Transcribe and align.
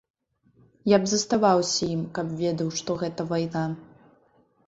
Я 0.91 0.97
б 1.03 1.09
заставаўся 1.09 1.83
ім, 1.97 2.01
каб 2.17 2.33
ведаў, 2.41 2.71
што 2.79 2.91
гэта 3.01 3.21
вайна. 3.35 3.63